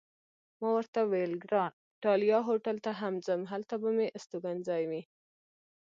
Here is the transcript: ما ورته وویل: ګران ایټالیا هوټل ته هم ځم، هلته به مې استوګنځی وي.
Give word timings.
ما 0.59 0.69
ورته 0.77 0.99
وویل: 1.03 1.33
ګران 1.43 1.71
ایټالیا 1.95 2.37
هوټل 2.49 2.77
ته 2.85 2.91
هم 3.01 3.13
ځم، 3.25 3.41
هلته 3.51 3.75
به 3.81 3.89
مې 3.97 4.07
استوګنځی 4.17 4.83
وي. 4.89 5.01